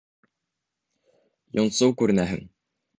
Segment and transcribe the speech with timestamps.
[1.59, 2.47] Йонсоу күренәһең.